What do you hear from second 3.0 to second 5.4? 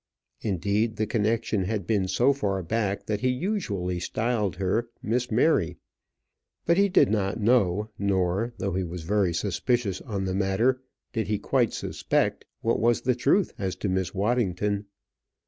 that he usually styled her Miss